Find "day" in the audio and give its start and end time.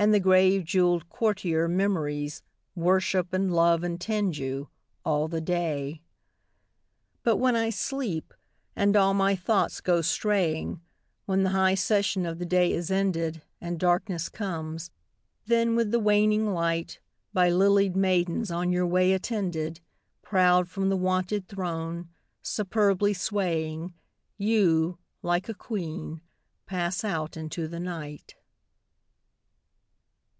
5.40-6.02, 12.46-12.72